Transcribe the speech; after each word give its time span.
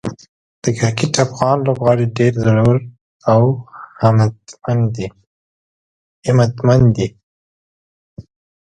د 0.63 0.65
کرکټ 0.79 1.13
افغان 1.25 1.57
لوبغاړي 1.67 2.05
ډېر 2.17 2.33
زړور 2.45 2.77
او 3.31 3.43
همتمن 4.01 6.87
دي. 6.95 7.07